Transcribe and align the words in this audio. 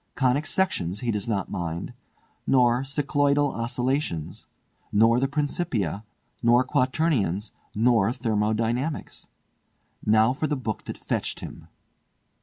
"Conic 0.15 0.47
Sections 0.47 1.01
he 1.01 1.11
does 1.11 1.29
not 1.29 1.51
mind, 1.51 1.93
nor 2.47 2.81
Cycloidal 2.83 3.53
Oscillations, 3.53 4.47
nor 4.91 5.19
the 5.19 5.27
Principia, 5.27 6.03
nor 6.41 6.63
Quaternions, 6.63 7.51
nor 7.75 8.11
Thermodynamics. 8.11 9.27
Now 10.03 10.33
for 10.33 10.47
the 10.47 10.57
book 10.57 10.85
that 10.85 10.97
fetched 10.97 11.41
him!" 11.41 11.67